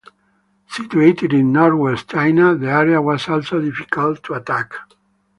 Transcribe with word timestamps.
Situated 0.69 1.31
in 1.31 1.51
northwest 1.51 2.09
China, 2.09 2.55
the 2.55 2.67
area 2.71 2.99
was 2.99 3.29
also 3.29 3.61
difficult 3.61 4.23
to 4.23 4.33
attack. 4.33 4.73